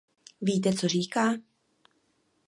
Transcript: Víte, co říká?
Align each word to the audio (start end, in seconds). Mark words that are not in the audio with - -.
Víte, 0.41 0.73
co 0.73 0.87
říká? 0.87 1.33